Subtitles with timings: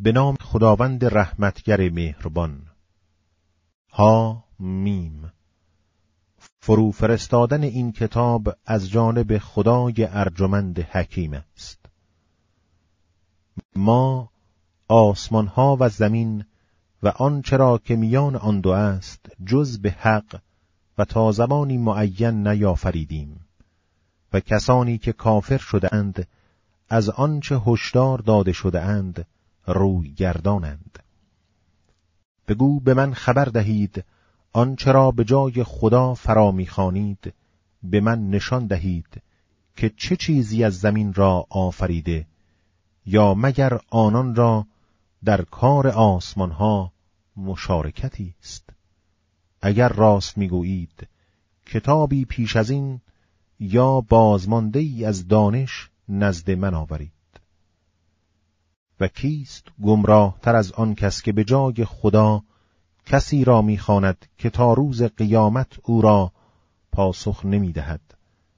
[0.00, 2.62] به نام خداوند رحمتگر مهربان.
[3.92, 5.32] ها میم.
[6.60, 11.78] فرو فرستادن این کتاب از جانب خدای ارجمند حکیم است.
[13.76, 14.30] ما
[14.88, 16.44] آسمان ها و زمین
[17.02, 20.40] و آنچه را که میان آن دو است جز به حق
[20.98, 23.40] و تا زمانی معین نیافریدیم
[24.32, 26.28] و کسانی که کافر شده اند
[26.88, 29.26] از آنچه هشدار داده شده اند
[29.68, 30.98] روی گردانند
[32.48, 34.04] بگو به من خبر دهید
[34.52, 37.34] آنچه را به جای خدا فرا می‌خوانید
[37.82, 39.22] به من نشان دهید
[39.76, 42.26] که چه چیزی از زمین را آفریده
[43.06, 44.66] یا مگر آنان را
[45.24, 46.92] در کار آسمان ها
[47.36, 48.70] مشارکتی است.
[49.62, 51.08] اگر راست می‌گویید
[51.66, 53.00] کتابی پیش از این
[53.60, 57.17] یا بازمانده ای از دانش نزد من آورید.
[59.00, 62.42] و کیست گمراه تر از آن کس که به جای خدا
[63.06, 66.32] کسی را می‌خواند که تا روز قیامت او را
[66.92, 68.00] پاسخ نمی‌دهد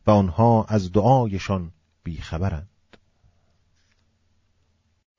[0.07, 1.71] و آنها از دعایشان
[2.05, 2.69] بیخبرند.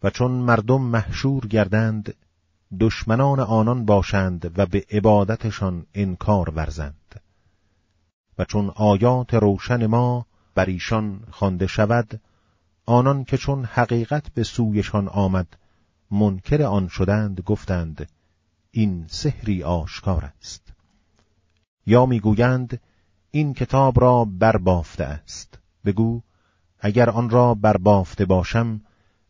[0.04, 2.14] و چون مردم محشور گردند
[2.80, 7.22] دشمنان آنان باشند و به عبادتشان انکار ورزند.
[8.38, 12.22] و چون آیات روشن ما بر ایشان خوانده شود
[12.86, 15.48] آنان که چون حقیقت به سویشان آمد
[16.12, 18.10] منکر آن شدند گفتند
[18.72, 20.74] این سحری آشکار است.
[21.86, 22.82] یا می‌گویند
[23.32, 25.60] این کتاب را بربافته است.
[25.86, 26.22] بگو
[26.80, 28.82] اگر آن را بربافته باشم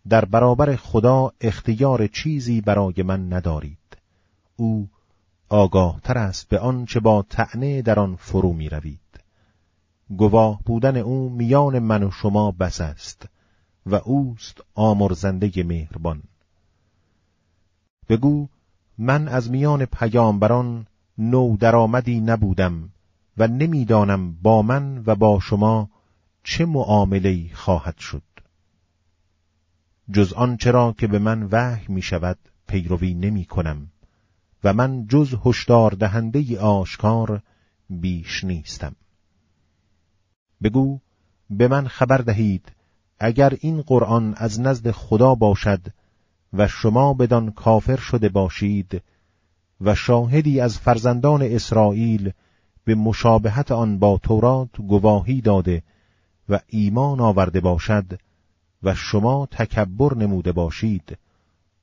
[0.09, 3.97] در برابر خدا اختیار چیزی برای من ندارید.
[4.55, 4.89] او
[5.49, 8.99] آگاه تر است به آنچه با تعنه در آن فرو می روید.
[10.17, 13.29] گواه بودن او میان من و شما بس است.
[13.85, 16.23] و اوست آمرزنده مهربان.
[18.09, 18.47] بگو
[18.97, 22.89] من از میان پیامبران نو درآمدی نبودم
[23.37, 25.89] و نمی‌دانم با من و با شما
[26.43, 28.23] چه معامله خواهد شد.
[30.11, 33.91] جز آنچه را که به من وحی می شود پیروی نمی کنم
[34.63, 37.41] و من جز هشدار دهنده آشکار
[37.89, 38.95] بیش نیستم.
[40.63, 40.99] بگو
[41.49, 42.71] به من خبر دهید
[43.23, 45.81] اگر این قرآن از نزد خدا باشد
[46.53, 49.03] و شما بدان کافر شده باشید
[49.81, 52.31] و شاهدی از فرزندان اسرائیل
[52.83, 55.83] به مشابهت آن با تورات گواهی داده
[56.49, 58.19] و ایمان آورده باشد
[58.83, 61.17] و شما تکبر نموده باشید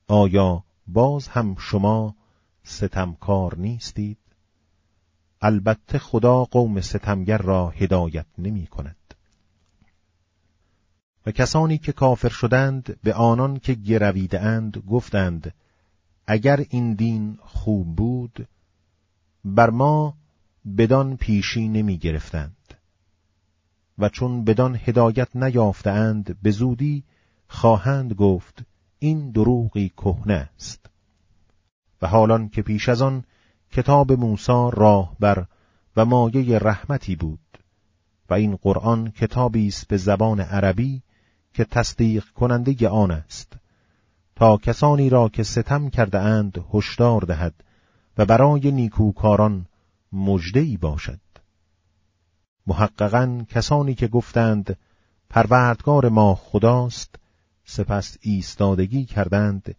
[0.07, 2.15] آیا باز هم شما
[2.63, 4.17] ستمکار نیستید؟
[5.41, 8.98] البته خدا قوم ستمگر را هدایت نمی کند.
[11.25, 15.53] و کسانی که کافر شدند به آنان که گرویده اند گفتند
[16.27, 18.47] اگر این دین خوب بود
[19.45, 20.17] بر ما
[20.77, 22.55] بدان پیشی نمی گرفتند
[23.97, 27.03] و چون بدان هدایت نیافتند به زودی
[27.47, 28.63] خواهند گفت
[28.99, 30.85] این دروغی کهنه است.
[32.01, 33.23] و حالان که پیش از آن
[33.71, 34.69] کتاب موسی
[35.19, 35.45] بر
[35.95, 37.39] و مایه رحمتی بود.
[38.29, 41.01] و این قرآن کتابی است به زبان عربی
[41.53, 43.53] که تصدیق کننده آن است.
[44.35, 47.53] تا کسانی را که ستم کرده اند هشدار دهد
[48.17, 49.65] و برای نیکوکاران
[50.13, 51.19] مجدهی باشد.
[52.67, 54.77] محققا کسانی که گفتند
[55.29, 57.15] پروردگار ما خداست
[57.65, 59.75] سپس ایستادگی کردند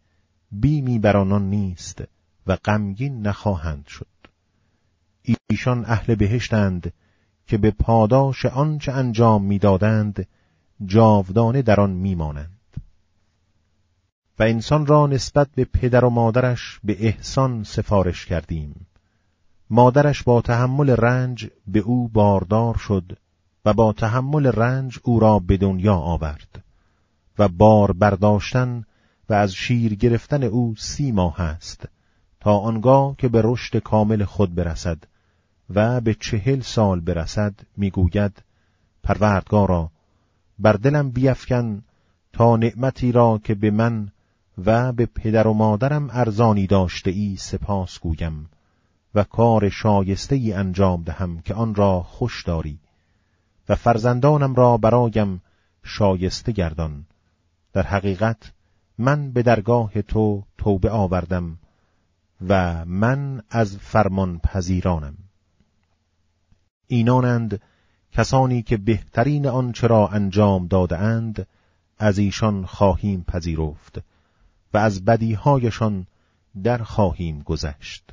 [0.53, 2.03] بیمی بر آنان نیست
[2.47, 4.07] و غمگین نخواهند شد.
[5.51, 6.93] ایشان اهل بهشتند
[7.47, 10.27] که به پاداش آنچه انجام می‌دادند
[10.87, 12.61] جاودانه در آن میمانند.
[14.39, 18.87] و انسان را نسبت به پدر و مادرش به احسان سفارش کردیم.
[19.71, 23.19] مادرش با تحمل رنج به او باردار شد
[23.65, 26.65] و با تحمل رنج او را به دنیا آورد
[27.39, 28.85] و بار برداشتن
[29.29, 31.89] و از شیر گرفتن او سی ماه است
[32.41, 34.99] تا آنگاه که به رشد کامل خود برسد
[35.71, 38.43] و به چهل سال برسد می‌گوید
[39.03, 39.91] پروردگارا
[40.61, 41.83] بر دلم بیفکن
[42.33, 44.13] تا نعمتی را که به من
[44.67, 48.51] و به پدر و مادرم ارزانی داشته ای سپاس گویم
[49.15, 52.79] و کار شایسته ای انجام دهم که آن را خوش داری
[53.69, 55.43] و فرزندانم را برایم
[55.83, 57.05] شایسته گردان.
[57.73, 58.53] در حقیقت
[58.99, 61.59] من به درگاه تو توبه آوردم
[62.49, 65.17] و من از فرمان پذیرانم.
[66.87, 67.61] اینانند
[68.13, 71.47] کسانی که بهترین آنچه را انجام داده اند
[71.99, 73.99] از ایشان خواهیم پذیرفت
[74.75, 76.07] و از بدیهایشان
[76.63, 78.13] در خواهیم گذشت.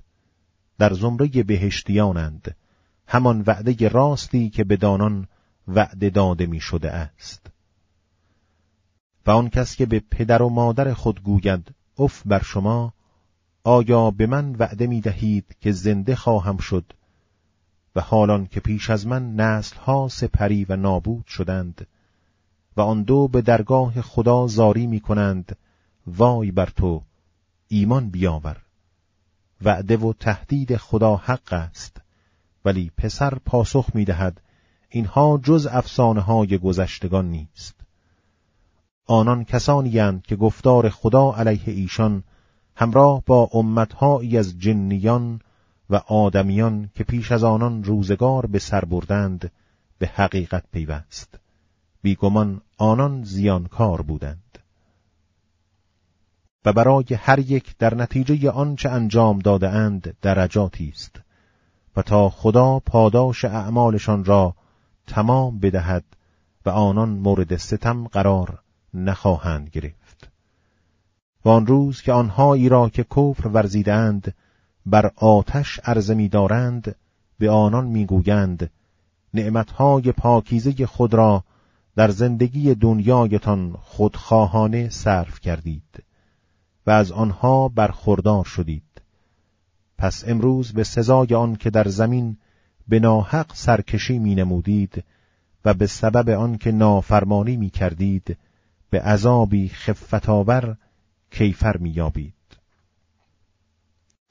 [0.79, 2.55] در زمره بهشتیانند
[3.07, 5.27] همان وعده راستی که به دانان
[5.67, 7.47] وعده داده می شده است.
[9.25, 12.93] و آن کس که به پدر و مادر خود گوید اف بر شما
[13.63, 16.93] آیا به من وعده می دهید که زنده خواهم شد
[17.97, 21.88] و حالان که پیش از من نسلها سپری و نابود شدند
[22.77, 25.57] و آن دو به درگاه خدا زاری می کنند
[26.07, 27.01] وای بر تو
[27.67, 28.57] ایمان بیاور.
[29.61, 32.01] وعده و تهدید خدا حق است
[32.65, 34.41] ولی پسر پاسخ می دهد
[34.89, 37.75] اینها جز افسانه های گذشتگان نیست.
[39.07, 42.23] آنان کسانی که گفتار خدا علیه ایشان
[42.75, 45.41] همراه با امتهایی از جنیان
[45.89, 49.51] و آدمیان که پیش از آنان روزگار به سر بردند
[49.98, 51.39] به حقیقت پیوست.
[52.01, 54.60] بیگمان آنان زیانکار بودند.
[56.66, 61.16] و برای هر یک در نتیجه آنچه انجام داده اند درجاتی است.
[61.95, 64.56] و تا خدا پاداش اعمالشان را
[65.07, 66.04] تمام بدهد
[66.66, 68.60] و آنان مورد ستم قرار
[68.94, 70.30] نخواهند گرفت.
[71.45, 74.36] و آن روز که آنهایی را که کفر ورزیدند
[74.89, 76.95] بر آتش عرضه دارند
[77.39, 78.69] به آنان می‌گویند
[79.34, 81.44] نعمتهای پاکیزه خود را
[81.95, 86.04] در زندگی دنیایتان خودخواهانه صرف کردید
[86.88, 89.01] و از آنها برخوردار شدید
[89.98, 92.38] پس امروز به سزای آن که در زمین
[92.88, 95.04] به ناحق سرکشی می نمودید
[95.66, 98.38] و به سبب آن که نافرمانی می کردید
[98.89, 100.78] به عذابی خفتاور
[101.31, 102.37] کیفر می یابید.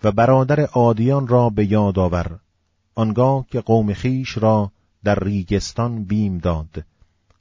[0.06, 2.38] و برادر عادیان را به یاد آور
[2.94, 4.72] آنگاه که قوم خیش را
[5.04, 6.84] در ریگستان بیم داد.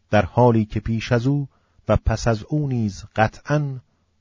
[0.09, 1.47] در حالی که پیش از او
[1.87, 3.79] و پس از او نیز قطعا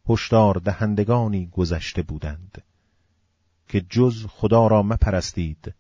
[0.09, 2.63] هشدار دهندگانی گذشته بودند.
[3.69, 5.75] که جز خدا را مپرستید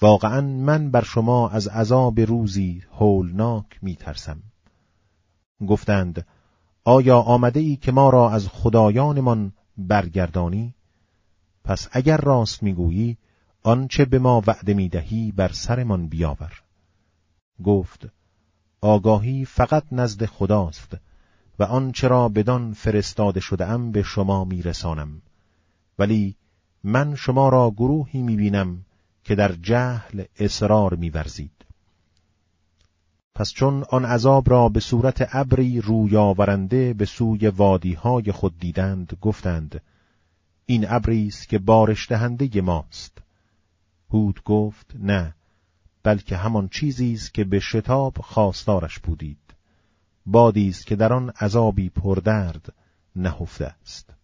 [0.00, 4.42] واقعا من بر شما از عذاب روزی هولناک میترسم.
[5.68, 6.26] گفتند
[6.84, 10.74] آیا آمده ای که ما را از خدایانمان برگردانی؟
[11.64, 13.16] پس اگر راست می‌گویی
[13.62, 16.62] آنچه به ما وعده می‌دهی بر سرمان بیاور.
[17.64, 18.08] گفت
[18.80, 20.96] آگاهی فقط نزد خداست
[21.58, 25.22] و آنچه را بدان فرستاده شدهام به شما میرسانم.
[25.98, 26.36] ولی
[26.84, 28.84] من شما را گروهی می‌بینم
[29.24, 31.64] که در جهل اصرار میورزید.
[33.34, 39.80] پس چون آن عذاب را به صورت ابری رویاورنده به سوی وادیهای خود دیدند گفتند
[40.66, 43.18] این ابری است که بارش دهنده ماست
[44.10, 45.34] هود گفت نه
[46.02, 49.38] بلکه همان چیزی است که به شتاب خواستارش بودید
[50.26, 52.74] بادی است که در آن عذابی پردرد
[53.16, 54.14] نهفته است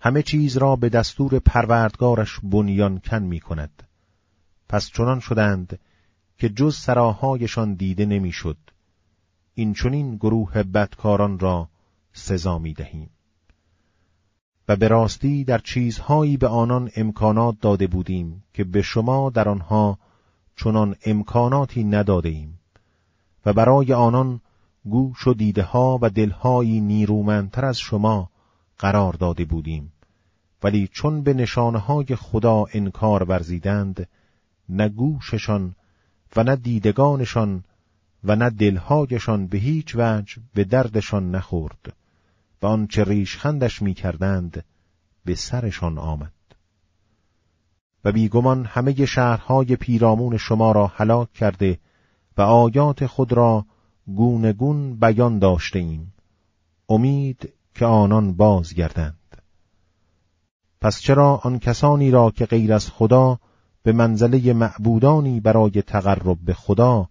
[0.00, 3.82] همه چیز را به دستور پروردگارش بنیان کن می کند.
[4.68, 5.78] پس چنان شدند
[6.38, 8.56] که جز سراهایشان دیده نمی‌شد.
[9.54, 11.68] این چنین گروه بدکاران را
[12.12, 13.10] سزا می دهیم.
[14.72, 19.98] و به راستی در چیزهایی به آنان امکانات داده بودیم که به شما در آنها
[20.56, 22.58] چنان امکاناتی نداده ایم
[23.46, 24.40] و برای آنان
[24.84, 28.30] گوش و دیده ها و دلهایی نیرومندتر از شما
[28.78, 29.92] قرار داده بودیم.
[30.62, 34.08] ولی چون به نشانه های خدا انکار ورزیدند
[34.68, 35.74] نه گوششان
[36.36, 37.64] و نه دیدگانشان
[38.24, 41.92] و نه دلهایشان به هیچ وجه به دردشان نخورد.
[42.62, 44.64] و آنچه ریشخندش می کردند
[45.24, 46.32] به سرشان آمد.
[48.04, 51.78] و بیگمان همه شهرهای پیرامون شما را هلاک کرده
[52.36, 53.66] و آیات خود را
[54.06, 56.12] گونه گون بیان داشته ایم
[56.88, 59.16] امید که آنان بازگردند.
[60.80, 63.38] پس چرا آن کسانی را که غیر از خدا
[63.82, 67.08] به منزله معبودانی برای تقرب به خدا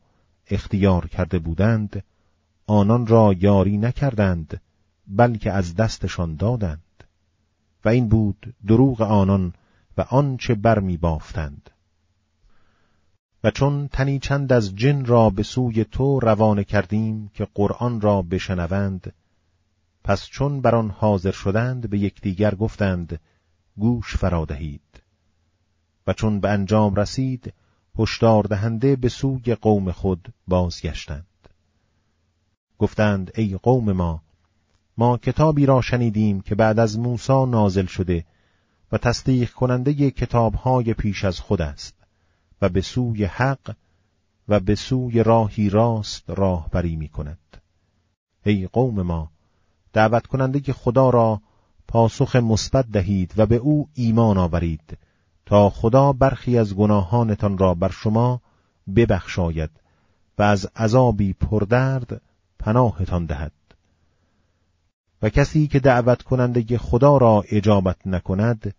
[0.50, 2.04] اختیار کرده بودند
[2.68, 4.62] آنان را یاری نکردند
[5.12, 7.04] بلکه از دستشان دادند.
[7.86, 9.54] و این بود دروغ آنان
[9.98, 11.70] و آنچه بر می بافتند
[13.44, 18.22] و چون تنی چند از جن را به سوی تو روانه کردیم که قرآن را
[18.22, 19.14] بشنوند
[20.04, 23.20] پس چون بر آن حاضر شدند به یکدیگر گفتند
[23.78, 25.02] گوش فرادهید.
[26.08, 27.54] و چون به انجام رسید
[28.00, 31.26] هشدار دهنده به سوی قوم خود بازگشتند.
[32.80, 34.22] گفتند ای قوم ما
[34.98, 38.26] ما کتابی را شنیدیم که بعد از موسی نازل شده
[38.92, 41.96] و تصدیق کننده کتابهای پیش از خود است
[42.62, 43.76] و به سوی حق
[44.48, 47.38] و به سوی راهی راست راهبری می کند.
[48.46, 49.32] ای قوم ما
[49.94, 51.42] دعوت کننده خدا را
[51.88, 54.98] پاسخ مثبت دهید و به او ایمان آورید
[55.46, 58.42] تا خدا برخی از گناهانتان را بر شما
[58.96, 59.70] ببخشاید
[60.38, 62.22] و از عذابی پردرد
[62.60, 63.52] پناهتان دهد
[65.22, 68.74] و کسی که دعوت کننده خدا را اجابت نکند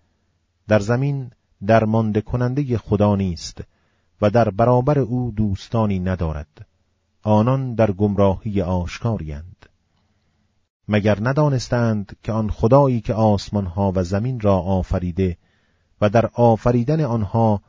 [0.68, 1.30] در زمین
[1.66, 3.60] درمانده کننده خدا نیست
[4.20, 6.66] و در برابر او دوستانی ندارد.
[7.22, 9.56] آنان در گمراهی آشکاریم
[10.88, 15.36] مگر ندانستند که آن خدایی که آسمانها و زمین را آفریده
[16.00, 17.62] و در آفریدن آنها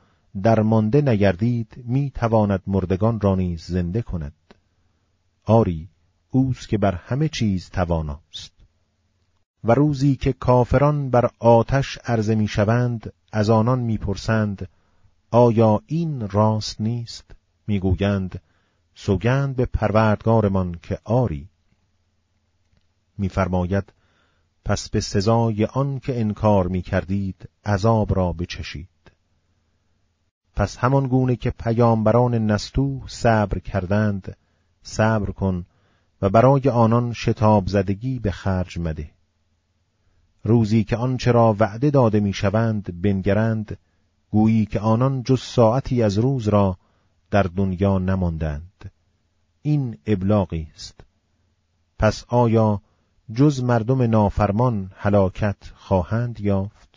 [0.43, 4.33] درمانده نگردید می تواند مردگان را نیز زنده کند؟
[5.45, 5.89] آری
[6.29, 8.52] اوست که بر همه چیز تواناست.
[9.63, 14.67] و روزی که کافران بر آتش عرضه می شوند از آنان می‌پرسند
[15.31, 17.31] آیا این راست نیست؟
[17.67, 18.41] می‌گویند
[18.95, 21.49] سوگند به پروردگارمان که آری.
[23.17, 23.93] میفرماید
[24.65, 28.89] پس به سزای آن که انکار می کردید عذاب را بچشید.
[30.55, 34.37] پس همان گونه که پیامبران نستو صبر کردند
[34.83, 35.65] صبر کن
[36.21, 39.09] و برای آنان شتاب زدگی به خرج مده.
[40.43, 43.77] روزی که آنچه را وعده داده می‌شوند بنگرند
[44.31, 46.77] گویی که آنان جز ساعتی از روز را
[47.31, 48.91] در دنیا نماندند.
[49.61, 50.99] این ابلاغی است.
[51.99, 52.81] پس آیا
[53.33, 56.92] جز مردم نافرمان هلاکت خواهند یافت؟